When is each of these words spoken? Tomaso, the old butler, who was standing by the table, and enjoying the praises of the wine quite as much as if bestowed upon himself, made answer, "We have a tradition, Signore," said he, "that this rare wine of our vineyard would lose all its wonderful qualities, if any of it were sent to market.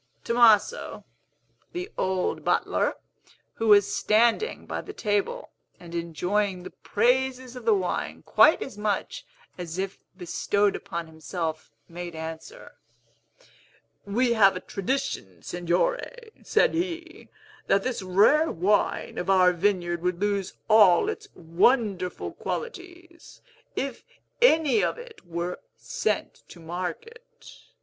Tomaso, 0.23 1.05
the 1.73 1.91
old 1.95 2.43
butler, 2.43 2.95
who 3.53 3.67
was 3.67 3.95
standing 3.95 4.65
by 4.65 4.81
the 4.81 4.93
table, 4.93 5.51
and 5.79 5.93
enjoying 5.93 6.63
the 6.63 6.71
praises 6.71 7.55
of 7.55 7.65
the 7.65 7.73
wine 7.75 8.23
quite 8.23 8.63
as 8.63 8.79
much 8.79 9.27
as 9.59 9.77
if 9.77 9.99
bestowed 10.17 10.75
upon 10.75 11.05
himself, 11.05 11.69
made 11.87 12.15
answer, 12.15 12.79
"We 14.03 14.33
have 14.33 14.55
a 14.55 14.59
tradition, 14.59 15.43
Signore," 15.43 16.31
said 16.41 16.73
he, 16.73 17.29
"that 17.67 17.83
this 17.83 18.01
rare 18.01 18.49
wine 18.51 19.19
of 19.19 19.29
our 19.29 19.53
vineyard 19.53 20.01
would 20.01 20.19
lose 20.19 20.53
all 20.67 21.09
its 21.09 21.27
wonderful 21.35 22.31
qualities, 22.33 23.39
if 23.75 24.03
any 24.41 24.83
of 24.83 24.97
it 24.97 25.23
were 25.27 25.59
sent 25.77 26.41
to 26.49 26.59
market. 26.59 27.23